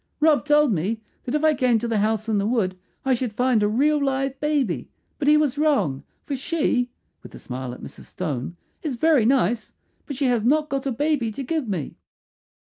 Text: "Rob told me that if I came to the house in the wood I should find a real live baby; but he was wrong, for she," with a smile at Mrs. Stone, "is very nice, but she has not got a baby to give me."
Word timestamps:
"Rob 0.19 0.45
told 0.45 0.73
me 0.73 0.99
that 1.25 1.35
if 1.35 1.43
I 1.43 1.53
came 1.53 1.77
to 1.77 1.87
the 1.87 1.99
house 1.99 2.27
in 2.27 2.39
the 2.39 2.47
wood 2.47 2.75
I 3.05 3.13
should 3.13 3.33
find 3.33 3.61
a 3.61 3.67
real 3.67 4.03
live 4.03 4.39
baby; 4.39 4.89
but 5.19 5.27
he 5.27 5.37
was 5.37 5.59
wrong, 5.59 6.03
for 6.25 6.35
she," 6.35 6.89
with 7.21 7.35
a 7.35 7.37
smile 7.37 7.71
at 7.71 7.83
Mrs. 7.83 8.05
Stone, 8.05 8.57
"is 8.81 8.95
very 8.95 9.27
nice, 9.27 9.73
but 10.07 10.15
she 10.15 10.25
has 10.25 10.43
not 10.43 10.69
got 10.69 10.87
a 10.87 10.91
baby 10.91 11.31
to 11.33 11.43
give 11.43 11.67
me." 11.69 11.97